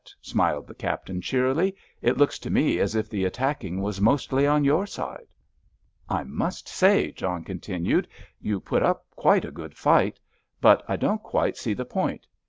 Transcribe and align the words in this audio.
smiled 0.19 0.65
the 0.65 0.73
Captain, 0.73 1.21
cheerily; 1.21 1.75
"it 2.01 2.17
looks 2.17 2.39
to 2.39 2.49
me 2.49 2.79
as 2.79 2.95
if 2.95 3.07
the 3.07 3.23
attacking 3.23 3.83
was 3.83 4.01
mostly 4.01 4.47
on 4.47 4.63
your 4.65 4.87
side." 4.87 5.27
"I 6.09 6.23
must 6.23 6.67
say," 6.67 7.11
John 7.11 7.43
continued, 7.43 8.07
"you 8.39 8.59
put 8.59 8.81
up 8.81 9.05
quite 9.15 9.45
a 9.45 9.51
good 9.51 9.75
fight, 9.77 10.19
but 10.59 10.83
I 10.87 10.95
don't 10.95 11.21
quite 11.21 11.55
see 11.55 11.75
the 11.75 11.85
point. 11.85 12.25